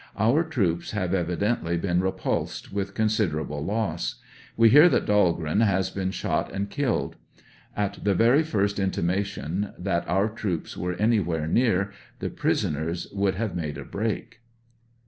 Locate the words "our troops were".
10.09-10.95